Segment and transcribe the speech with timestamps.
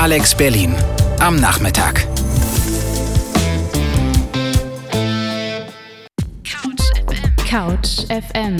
[0.00, 0.74] Alex Berlin
[1.18, 2.06] am Nachmittag.
[7.46, 8.56] Couch FM.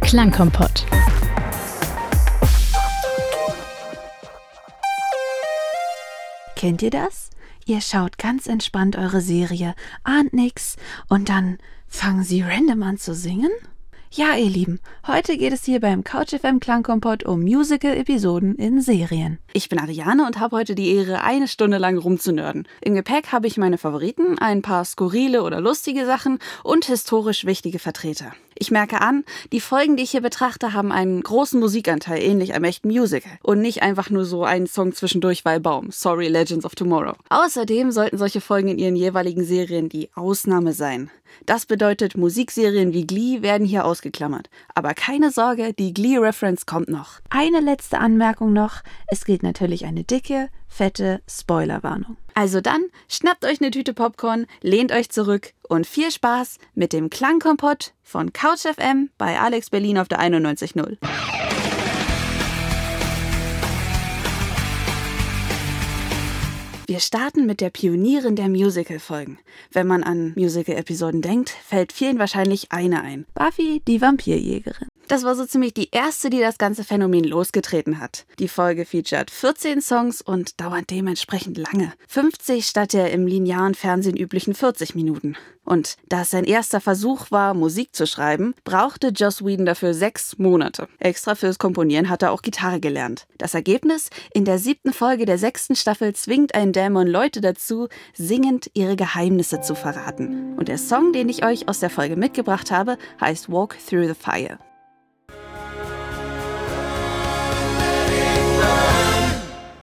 [0.00, 0.86] Klangkompott.
[6.56, 7.28] Kennt ihr das?
[7.66, 9.74] Ihr schaut ganz entspannt eure Serie,
[10.04, 10.76] ahnt nix
[11.10, 13.50] und dann fangen sie random an zu singen?
[14.10, 19.38] Ja, ihr Lieben, heute geht es hier beim CouchFM Klangkompott um Musical-Episoden in Serien.
[19.52, 22.66] Ich bin Ariane und habe heute die Ehre, eine Stunde lang rumzunörden.
[22.80, 27.78] Im Gepäck habe ich meine Favoriten, ein paar skurrile oder lustige Sachen und historisch wichtige
[27.78, 28.32] Vertreter.
[28.60, 32.64] Ich merke an, die Folgen, die ich hier betrachte, haben einen großen Musikanteil, ähnlich einem
[32.64, 33.38] echten Musical.
[33.44, 35.92] Und nicht einfach nur so einen Song zwischendurch weil Baum.
[35.92, 37.14] Sorry, Legends of Tomorrow.
[37.28, 41.08] Außerdem sollten solche Folgen in ihren jeweiligen Serien die Ausnahme sein.
[41.46, 44.50] Das bedeutet, Musikserien wie Glee werden hier ausgeklammert.
[44.74, 47.20] Aber keine Sorge, die Glee-Reference kommt noch.
[47.30, 48.82] Eine letzte Anmerkung noch.
[49.06, 52.16] Es gilt natürlich eine dicke, fette Spoilerwarnung.
[52.38, 57.10] Also dann, schnappt euch eine Tüte Popcorn, lehnt euch zurück und viel Spaß mit dem
[57.10, 60.98] Klangkompott von CouchFM bei Alex Berlin auf der 91.0.
[66.86, 69.40] Wir starten mit der Pionierin der Musical-Folgen.
[69.72, 73.26] Wenn man an Musical-Episoden denkt, fällt vielen wahrscheinlich eine ein.
[73.34, 74.86] Buffy, die Vampirjägerin.
[75.08, 78.26] Das war so ziemlich die erste, die das ganze Phänomen losgetreten hat.
[78.38, 81.94] Die Folge featured 14 Songs und dauert dementsprechend lange.
[82.08, 85.34] 50 statt der im linearen Fernsehen üblichen 40 Minuten.
[85.64, 90.36] Und da es sein erster Versuch war, Musik zu schreiben, brauchte Joss Whedon dafür sechs
[90.36, 90.88] Monate.
[90.98, 93.26] Extra fürs Komponieren hat er auch Gitarre gelernt.
[93.38, 94.10] Das Ergebnis?
[94.34, 99.62] In der siebten Folge der sechsten Staffel zwingt ein Dämon Leute dazu, singend ihre Geheimnisse
[99.62, 100.54] zu verraten.
[100.58, 104.14] Und der Song, den ich euch aus der Folge mitgebracht habe, heißt Walk Through the
[104.14, 104.58] Fire.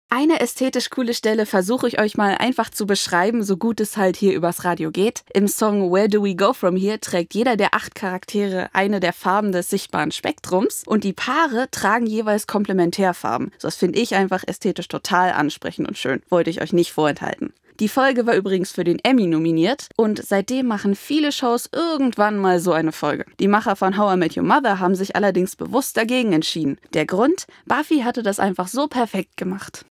[0.09, 4.17] Eine ästhetisch coole Stelle versuche ich euch mal einfach zu beschreiben, so gut es halt
[4.17, 5.25] hier übers Radio geht.
[5.35, 9.13] Im Song Where Do We Go From Here trägt jeder der acht Charaktere eine der
[9.13, 13.51] Farben des sichtbaren Spektrums und die Paare tragen jeweils Komplementärfarben.
[13.61, 16.23] Das finde ich einfach ästhetisch total ansprechend und schön.
[16.29, 17.53] Wollte ich euch nicht vorenthalten.
[17.79, 22.59] Die Folge war übrigens für den Emmy nominiert und seitdem machen viele Shows irgendwann mal
[22.59, 23.27] so eine Folge.
[23.39, 26.79] Die Macher von How I Met Your Mother haben sich allerdings bewusst dagegen entschieden.
[26.95, 27.47] Der Grund?
[27.67, 29.85] Buffy hatte das einfach so perfekt gemacht.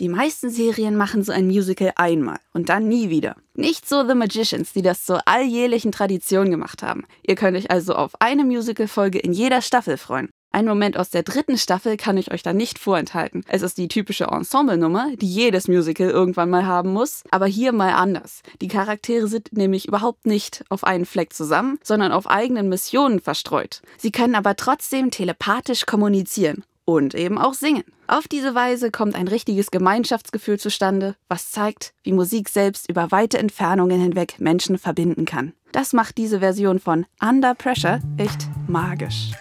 [0.00, 3.36] Die meisten Serien machen so ein Musical einmal und dann nie wieder.
[3.54, 7.04] Nicht so The Magicians, die das zur alljährlichen Tradition gemacht haben.
[7.22, 10.30] Ihr könnt euch also auf eine Musical-Folge in jeder Staffel freuen.
[10.52, 13.44] Ein Moment aus der dritten Staffel kann ich euch da nicht vorenthalten.
[13.46, 17.92] Es ist die typische Ensemble-Nummer, die jedes Musical irgendwann mal haben muss, aber hier mal
[17.92, 18.42] anders.
[18.60, 23.82] Die Charaktere sind nämlich überhaupt nicht auf einen Fleck zusammen, sondern auf eigenen Missionen verstreut.
[23.96, 26.64] Sie können aber trotzdem telepathisch kommunizieren
[26.94, 27.84] und eben auch singen.
[28.06, 33.38] Auf diese Weise kommt ein richtiges Gemeinschaftsgefühl zustande, was zeigt, wie Musik selbst über weite
[33.38, 35.52] Entfernungen hinweg Menschen verbinden kann.
[35.72, 39.32] Das macht diese Version von Under Pressure echt magisch.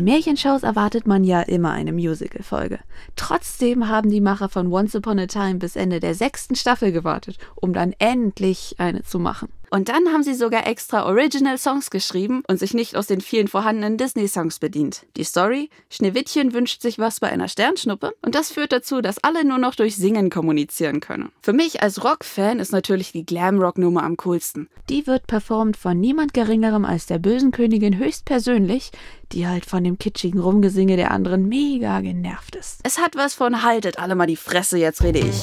[0.00, 2.78] Bei Märchenshows erwartet man ja immer eine Musical-Folge.
[3.16, 7.36] Trotzdem haben die Macher von Once Upon a Time bis Ende der sechsten Staffel gewartet,
[7.54, 9.50] um dann endlich eine zu machen.
[9.70, 13.46] Und dann haben sie sogar extra Original Songs geschrieben und sich nicht aus den vielen
[13.46, 15.06] vorhandenen Disney-Songs bedient.
[15.16, 15.70] Die Story?
[15.88, 19.76] Schneewittchen wünscht sich was bei einer Sternschnuppe und das führt dazu, dass alle nur noch
[19.76, 21.30] durch Singen kommunizieren können.
[21.40, 24.68] Für mich als Rock-Fan ist natürlich die Glam-Rock-Nummer am coolsten.
[24.88, 28.90] Die wird performt von niemand Geringerem als der bösen Königin höchstpersönlich,
[29.30, 32.80] die halt von dem kitschigen Rumgesinge der anderen mega genervt ist.
[32.82, 35.42] Es hat was von haltet alle mal die Fresse, jetzt rede ich.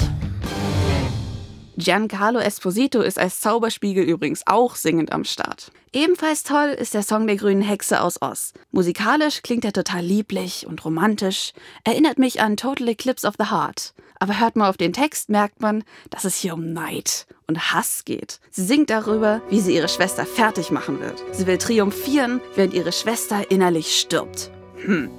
[1.78, 5.70] Giancarlo Esposito ist als Zauberspiegel übrigens auch singend am Start.
[5.92, 8.52] Ebenfalls toll ist der Song der grünen Hexe aus Oz.
[8.72, 11.52] Musikalisch klingt er total lieblich und romantisch,
[11.84, 13.94] erinnert mich an Total Eclipse of the Heart.
[14.18, 18.04] Aber hört mal auf den Text, merkt man, dass es hier um Neid und Hass
[18.04, 18.40] geht.
[18.50, 21.22] Sie singt darüber, wie sie ihre Schwester fertig machen wird.
[21.30, 24.50] Sie will triumphieren, während ihre Schwester innerlich stirbt.
[24.84, 25.10] Hm,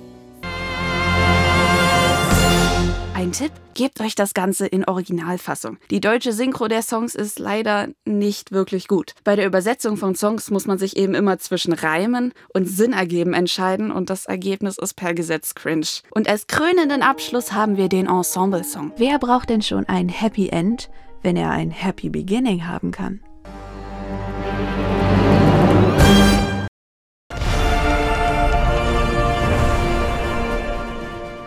[3.20, 5.78] Ein Tipp, gebt euch das Ganze in Originalfassung.
[5.92, 9.14] Die deutsche Synchro der Songs ist leider nicht wirklich gut.
[9.26, 13.34] Bei der Übersetzung von Songs muss man sich eben immer zwischen Reimen und Sinn ergeben
[13.34, 16.00] entscheiden und das Ergebnis ist per Gesetz cringe.
[16.12, 18.94] Und als krönenden Abschluss haben wir den Ensemble-Song.
[18.96, 20.90] Wer braucht denn schon ein Happy End,
[21.22, 23.20] wenn er ein Happy Beginning haben kann?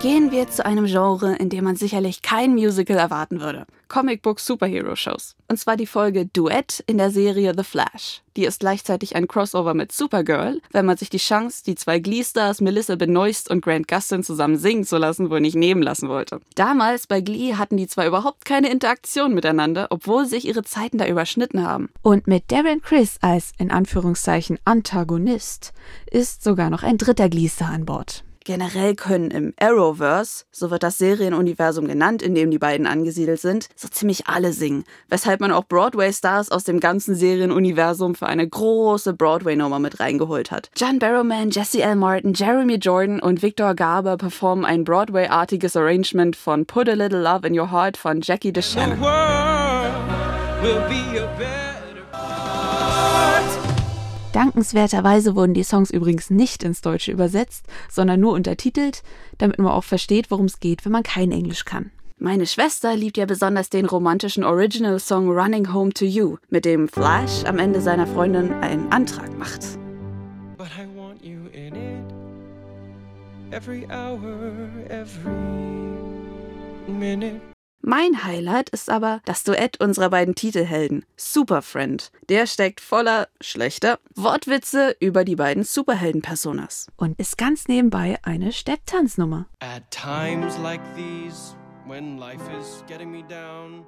[0.02, 3.66] Wir zu einem Genre, in dem man sicherlich kein Musical erwarten würde.
[3.87, 5.37] Comic Book Superhero Shows.
[5.49, 8.22] Und zwar die Folge Duett in der Serie The Flash.
[8.37, 12.60] Die ist gleichzeitig ein Crossover mit Supergirl, wenn man sich die Chance, die zwei Glee-Stars
[12.60, 16.40] Melissa Benoist und Grant Gustin zusammen singen zu lassen, wohl nicht nehmen lassen wollte.
[16.56, 21.06] Damals bei Glee hatten die zwei überhaupt keine Interaktion miteinander, obwohl sich ihre Zeiten da
[21.06, 21.90] überschnitten haben.
[22.02, 25.72] Und mit Darren Chris als in Anführungszeichen Antagonist
[26.10, 28.25] ist sogar noch ein dritter Glee-Star an Bord.
[28.44, 33.68] Generell können im Arrowverse, so wird das Serienuniversum genannt, in dem die beiden angesiedelt sind,
[33.76, 39.12] so ziemlich alle singen, weshalb man auch Broadway-Stars aus dem ganzen Serienuniversum für eine große
[39.14, 40.70] Broadway-Nummer mit reingeholt hat.
[40.76, 41.96] John Barrowman, Jesse L.
[41.96, 47.46] Martin, Jeremy Jordan und Victor Garber performen ein Broadway-artiges Arrangement von Put a Little Love
[47.46, 48.98] in Your Heart von Jackie DeShannon.
[54.32, 59.02] Dankenswerterweise wurden die Songs übrigens nicht ins Deutsche übersetzt, sondern nur untertitelt,
[59.38, 61.90] damit man auch versteht, worum es geht, wenn man kein Englisch kann.
[62.19, 67.44] Meine Schwester liebt ja besonders den romantischen Original-Song Running Home to You, mit dem Flash
[67.44, 69.79] am Ende seiner Freundin einen Antrag macht.
[70.56, 72.23] But I want you in it
[73.52, 75.32] every hour, every
[76.88, 77.51] minute.
[77.84, 82.12] Mein Highlight ist aber das Duett unserer beiden Titelhelden, Superfriend.
[82.29, 86.87] Der steckt voller schlechter Wortwitze über die beiden Superhelden-Personas.
[86.96, 89.46] Und ist ganz nebenbei eine Stepptanznummer.
[89.58, 93.85] At times like these, when life is getting me down.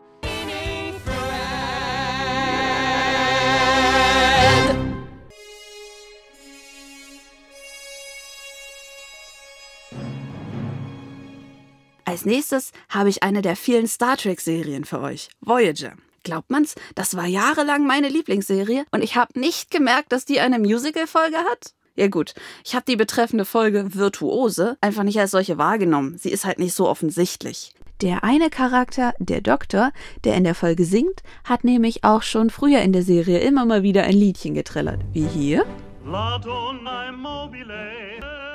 [12.14, 15.94] Als nächstes habe ich eine der vielen Star Trek-Serien für euch, Voyager.
[16.22, 16.76] Glaubt man's?
[16.94, 21.74] Das war jahrelang meine Lieblingsserie und ich habe nicht gemerkt, dass die eine Musical-Folge hat?
[21.96, 22.34] Ja gut,
[22.64, 26.16] ich habe die betreffende Folge Virtuose einfach nicht als solche wahrgenommen.
[26.16, 27.74] Sie ist halt nicht so offensichtlich.
[28.00, 29.90] Der eine Charakter, der Doktor,
[30.22, 33.82] der in der Folge singt, hat nämlich auch schon früher in der Serie immer mal
[33.82, 35.00] wieder ein Liedchen getrillert.
[35.12, 35.66] Wie hier.
[36.04, 38.53] Ladonna mobile.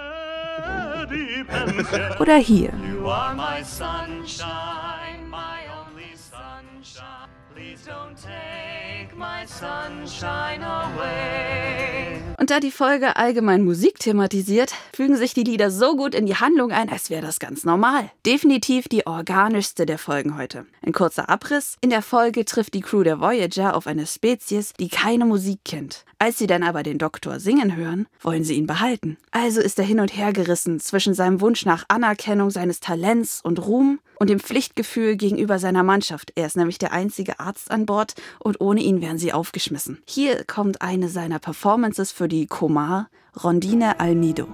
[2.19, 2.71] Oder hier.
[3.63, 4.49] Sunshine.
[7.53, 8.88] Please don't take.
[12.39, 16.35] Und da die Folge allgemein Musik thematisiert, fügen sich die Lieder so gut in die
[16.35, 18.09] Handlung ein, als wäre das ganz normal.
[18.25, 20.65] Definitiv die organischste der Folgen heute.
[20.81, 21.75] Ein kurzer Abriss.
[21.81, 26.05] In der Folge trifft die Crew der Voyager auf eine Spezies, die keine Musik kennt.
[26.17, 29.17] Als sie dann aber den Doktor singen hören, wollen sie ihn behalten.
[29.31, 33.65] Also ist er hin und her gerissen zwischen seinem Wunsch nach Anerkennung seines Talents und
[33.65, 36.33] Ruhm und dem Pflichtgefühl gegenüber seiner Mannschaft.
[36.35, 40.01] Er ist nämlich der einzige Arzt an Bord und ohne ihn wären sie aufgeschmissen.
[40.05, 43.09] Hier kommt eine seiner Performances für die Komar,
[43.43, 44.47] Rondine al Nido.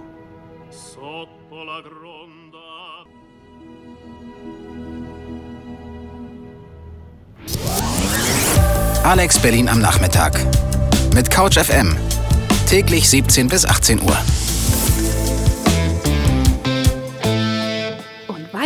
[9.02, 10.44] Alex Berlin am Nachmittag.
[11.14, 11.96] Mit Couch FM.
[12.68, 14.16] Täglich 17 bis 18 Uhr.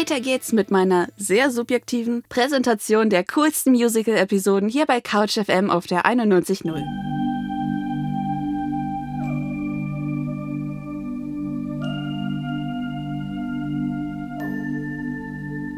[0.01, 5.87] Weiter geht's mit meiner sehr subjektiven Präsentation der coolsten Musical-Episoden hier bei Couch FM auf
[5.87, 6.73] der 91.0.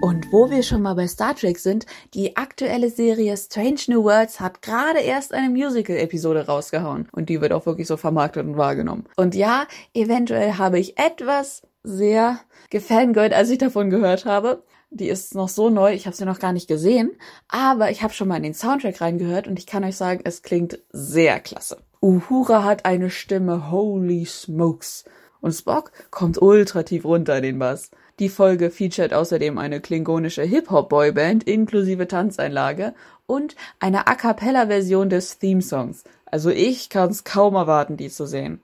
[0.03, 4.39] Und wo wir schon mal bei Star Trek sind, die aktuelle Serie Strange New Worlds
[4.39, 7.09] hat gerade erst eine Musical-Episode rausgehauen.
[7.11, 9.05] Und die wird auch wirklich so vermarktet und wahrgenommen.
[9.17, 14.63] Und ja, eventuell habe ich etwas sehr gefangirlt, als ich davon gehört habe.
[14.91, 17.13] Die ist noch so neu, ich habe sie noch gar nicht gesehen.
[17.49, 20.43] Aber ich habe schon mal in den Soundtrack reingehört und ich kann euch sagen, es
[20.43, 21.79] klingt sehr klasse.
[22.03, 25.05] Uhura hat eine Stimme, holy smokes.
[25.41, 27.91] Und Spock kommt ultra tief runter in den Bass.
[28.19, 32.95] Die Folge featuret außerdem eine klingonische Hip-Hop-Boyband inklusive Tanzeinlage
[33.27, 36.05] und eine A Cappella-Version des Theme-Songs.
[36.27, 38.61] Also ich kann's kaum erwarten, die zu sehen.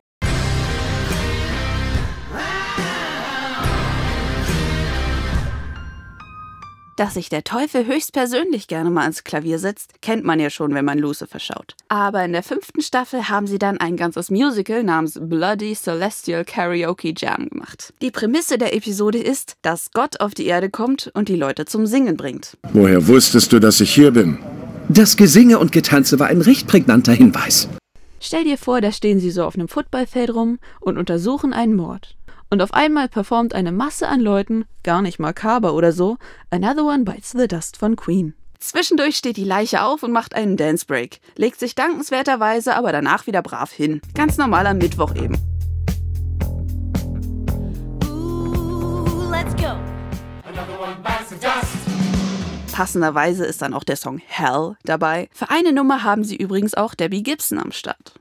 [6.99, 10.85] Dass sich der Teufel höchstpersönlich gerne mal ans Klavier setzt, kennt man ja schon, wenn
[10.85, 11.77] man Lucifer schaut.
[11.87, 17.15] Aber in der fünften Staffel haben sie dann ein ganzes Musical namens Bloody Celestial Karaoke
[17.17, 17.95] Jam gemacht.
[18.03, 21.87] Die Prämisse der Episode ist, dass Gott auf die Erde kommt und die Leute zum
[21.87, 22.59] Singen bringt.
[22.73, 24.41] Woher wusstest du, dass ich hier bin?
[24.89, 27.69] Das Gesinge und Getanze war ein recht prägnanter Hinweis.
[28.19, 32.18] Stell dir vor, da stehen sie so auf einem Footballfeld rum und untersuchen einen Mord.
[32.51, 36.17] Und auf einmal performt eine Masse an Leuten, gar nicht makaber oder so,
[36.51, 38.35] Another One Bites the Dust von Queen.
[38.59, 43.27] Zwischendurch steht die Leiche auf und macht einen Dance Break, legt sich dankenswerterweise aber danach
[43.27, 44.01] wieder brav hin.
[44.15, 45.37] Ganz normaler Mittwoch eben.
[48.05, 49.77] Ooh, let's go.
[52.73, 55.29] Passenderweise ist dann auch der Song Hell dabei.
[55.33, 58.15] Für eine Nummer haben sie übrigens auch Debbie Gibson am Start.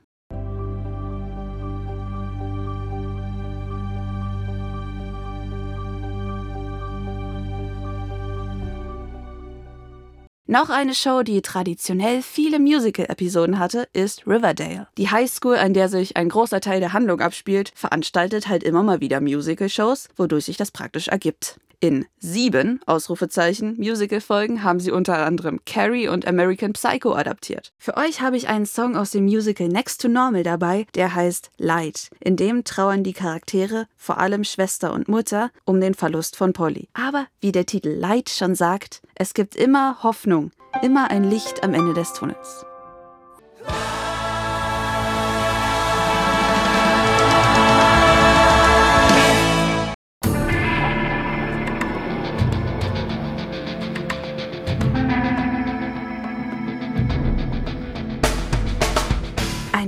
[10.50, 14.88] Noch eine Show, die traditionell viele Musical-Episoden hatte, ist Riverdale.
[14.96, 19.02] Die Highschool, an der sich ein großer Teil der Handlung abspielt, veranstaltet halt immer mal
[19.02, 21.58] wieder Musical-Shows, wodurch sich das praktisch ergibt.
[21.80, 27.72] In sieben Ausrufezeichen Musical-Folgen haben sie unter anderem Carrie und American Psycho adaptiert.
[27.78, 31.50] Für euch habe ich einen Song aus dem Musical Next to Normal dabei, der heißt
[31.56, 32.10] Light.
[32.18, 36.88] In dem trauern die Charaktere, vor allem Schwester und Mutter, um den Verlust von Polly.
[36.94, 40.50] Aber wie der Titel Light schon sagt, es gibt immer Hoffnung,
[40.82, 42.64] immer ein Licht am Ende des Tunnels.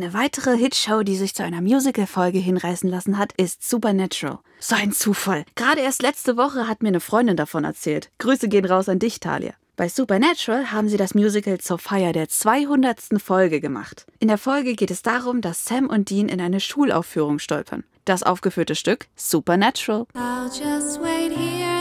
[0.01, 4.39] Eine weitere Hitshow, die sich zu einer Musical-Folge hinreißen lassen hat, ist Supernatural.
[4.59, 5.45] So ein Zufall.
[5.57, 8.11] Gerade erst letzte Woche hat mir eine Freundin davon erzählt.
[8.17, 9.53] Grüße gehen raus an dich, Talia.
[9.77, 13.21] Bei Supernatural haben sie das Musical zur Feier der 200.
[13.23, 14.07] Folge gemacht.
[14.21, 17.85] In der Folge geht es darum, dass Sam und Dean in eine Schulaufführung stolpern.
[18.07, 20.07] Das aufgeführte Stück Supernatural.
[20.15, 21.80] I'll just wait here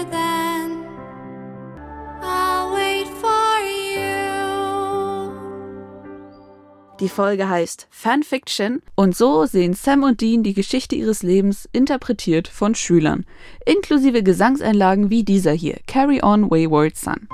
[6.99, 12.49] Die Folge heißt Fanfiction und so sehen Sam und Dean die Geschichte ihres Lebens interpretiert
[12.49, 13.25] von Schülern,
[13.65, 17.29] inklusive Gesangseinlagen wie dieser hier, Carry On Wayward Son.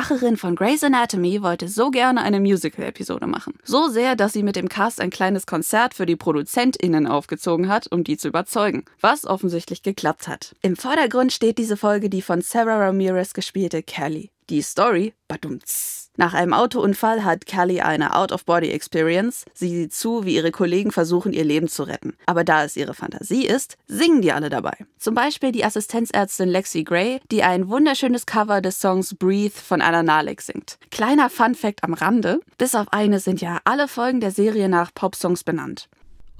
[0.00, 3.52] Macherin von Grey's Anatomy wollte so gerne eine Musical-Episode machen.
[3.64, 7.86] So sehr, dass sie mit dem Cast ein kleines Konzert für die ProduzentInnen aufgezogen hat,
[7.92, 8.86] um die zu überzeugen.
[9.02, 10.56] Was offensichtlich geklappt hat.
[10.62, 14.30] Im Vordergrund steht diese Folge die von Sarah Ramirez gespielte Kelly.
[14.50, 16.10] Die Story, badumts.
[16.16, 19.44] Nach einem Autounfall hat Kelly eine Out-of-Body-Experience.
[19.54, 22.16] Sie sieht zu, wie ihre Kollegen versuchen, ihr Leben zu retten.
[22.26, 24.76] Aber da es ihre Fantasie ist, singen die alle dabei.
[24.98, 30.02] Zum Beispiel die Assistenzärztin Lexi Gray, die ein wunderschönes Cover des Songs Breathe von Anna
[30.02, 30.78] Nalik singt.
[30.90, 35.44] Kleiner Fun-Fact am Rande: Bis auf eine sind ja alle Folgen der Serie nach Popsongs
[35.44, 35.88] benannt.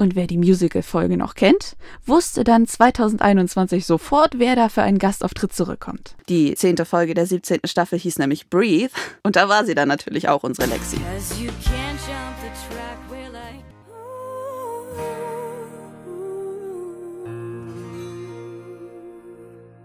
[0.01, 1.77] Und wer die Musical-Folge noch kennt,
[2.07, 6.15] wusste dann 2021 sofort, wer da für einen Gastauftritt zurückkommt.
[6.31, 7.61] Die zehnte Folge der 17.
[7.65, 10.97] Staffel hieß nämlich Breathe und da war sie dann natürlich auch unsere Lexi.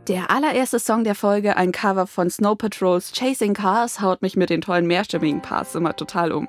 [0.07, 4.49] Der allererste Song der Folge, ein Cover von Snow Patrols Chasing Cars, haut mich mit
[4.49, 6.47] den tollen mehrstimmigen Parts immer total um.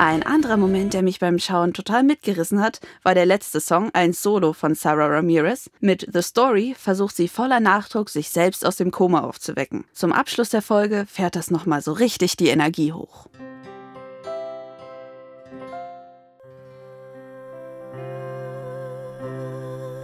[0.00, 4.14] Ein anderer Moment, der mich beim Schauen total mitgerissen hat, war der letzte Song, ein
[4.14, 5.68] Solo von Sarah Ramirez.
[5.80, 9.84] Mit The Story versucht sie voller Nachdruck, sich selbst aus dem Koma aufzuwecken.
[9.92, 13.26] Zum Abschluss der Folge fährt das nochmal so richtig die Energie hoch.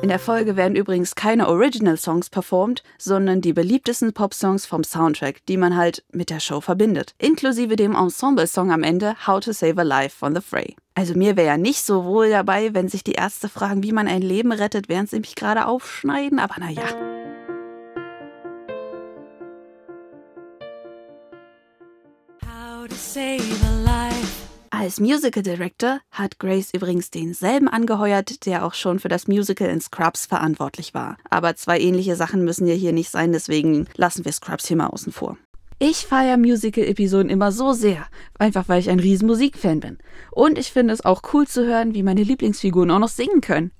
[0.06, 5.56] In der Folge werden übrigens keine Original-Songs performt, sondern die beliebtesten Pop-Songs vom Soundtrack, die
[5.56, 7.16] man halt mit der Show verbindet.
[7.18, 10.76] Inklusive dem Ensemble-Song am Ende How to Save a Life von The Fray.
[10.94, 14.06] Also mir wäre ja nicht so wohl dabei, wenn sich die Ärzte fragen, wie man
[14.06, 16.84] ein Leben rettet, während sie mich gerade aufschneiden, aber naja.
[22.44, 24.05] How to save a life.
[24.86, 29.80] Als Musical Director hat Grace übrigens denselben angeheuert, der auch schon für das Musical in
[29.80, 31.16] Scrubs verantwortlich war.
[31.28, 34.86] Aber zwei ähnliche Sachen müssen ja hier nicht sein, deswegen lassen wir Scrubs hier mal
[34.86, 35.38] außen vor.
[35.80, 38.06] Ich feiere Musical-Episoden immer so sehr,
[38.38, 39.98] einfach weil ich ein riesen Musikfan bin.
[40.30, 43.72] Und ich finde es auch cool zu hören, wie meine Lieblingsfiguren auch noch singen können.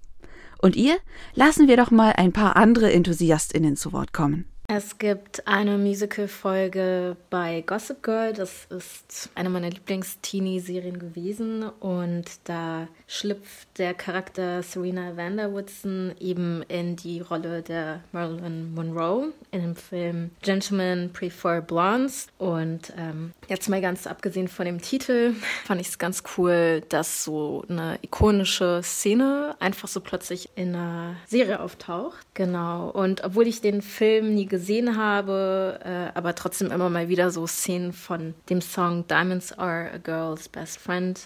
[0.61, 0.97] Und ihr?
[1.35, 4.47] Lassen wir doch mal ein paar andere EnthusiastInnen zu Wort kommen.
[4.69, 8.33] Es gibt eine Musical-Folge bei Gossip Girl.
[8.33, 11.63] Das ist eine meiner Lieblings-Teenie-Serien gewesen.
[11.79, 19.63] Und da schlüpft der Charakter Serena Vanderwoodson eben in die Rolle der Marilyn Monroe in
[19.63, 22.27] dem Film Gentlemen Prefer Blondes.
[22.39, 27.23] Und ähm, jetzt mal ganz abgesehen von dem Titel, fand ich es ganz cool, dass
[27.23, 32.27] so eine ikonische Szene einfach so plötzlich in einer Serie auftaucht.
[32.35, 32.91] Genau.
[32.91, 34.56] Und obwohl ich den Film nie gesehen
[34.97, 39.99] habe, äh, aber trotzdem immer mal wieder so Szenen von dem Song Diamonds Are a
[39.99, 41.19] Girl's Best Friend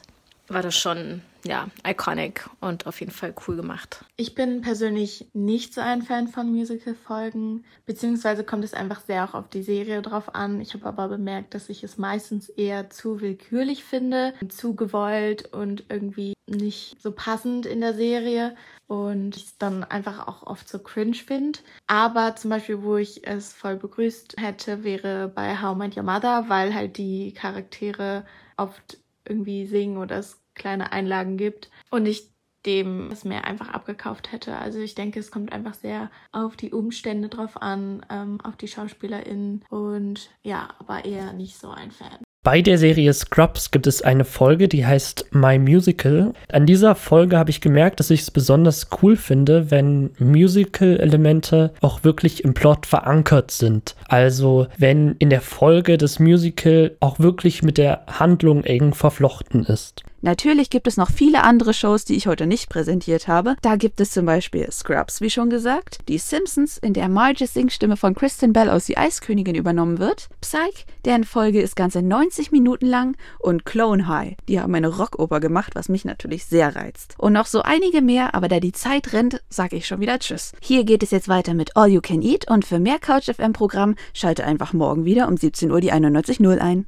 [0.52, 4.04] war das schon, ja, iconic und auf jeden Fall cool gemacht.
[4.16, 9.34] Ich bin persönlich nicht so ein Fan von Musical-Folgen, beziehungsweise kommt es einfach sehr auch
[9.34, 10.60] auf die Serie drauf an.
[10.60, 15.84] Ich habe aber bemerkt, dass ich es meistens eher zu willkürlich finde, zu gewollt und
[15.88, 18.56] irgendwie nicht so passend in der Serie
[18.88, 21.60] und ich es dann einfach auch oft so cringe finde.
[21.86, 26.48] Aber zum Beispiel, wo ich es voll begrüßt hätte, wäre bei How Met Your Mother,
[26.48, 28.26] weil halt die Charaktere
[28.56, 32.30] oft irgendwie singen oder es kleine Einlagen gibt und ich
[32.66, 34.56] dem es mir einfach abgekauft hätte.
[34.58, 38.68] Also ich denke, es kommt einfach sehr auf die Umstände drauf an, ähm, auf die
[38.68, 42.18] SchauspielerInnen und ja, aber eher nicht so ein Fan.
[42.42, 46.32] Bei der Serie Scrubs gibt es eine Folge, die heißt My Musical.
[46.50, 52.02] An dieser Folge habe ich gemerkt, dass ich es besonders cool finde, wenn Musical-Elemente auch
[52.02, 53.94] wirklich im Plot verankert sind.
[54.08, 60.02] Also wenn in der Folge das Musical auch wirklich mit der Handlung eng verflochten ist.
[60.22, 63.56] Natürlich gibt es noch viele andere Shows, die ich heute nicht präsentiert habe.
[63.62, 67.96] Da gibt es zum Beispiel Scrubs, wie schon gesagt, die Simpsons, in der Marges Singstimme
[67.96, 72.86] von Kristen Bell aus Die Eiskönigin übernommen wird, Psych, deren Folge ist ganze 90 Minuten
[72.86, 77.16] lang und Clone High, die haben eine Rockoper gemacht, was mich natürlich sehr reizt.
[77.18, 80.52] Und noch so einige mehr, aber da die Zeit rennt, sage ich schon wieder Tschüss.
[80.62, 83.52] Hier geht es jetzt weiter mit All You Can Eat und für mehr Couch FM
[83.52, 86.86] Programm schalte einfach morgen wieder um 17 Uhr die 91.0 ein.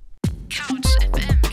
[0.48, 1.01] Couch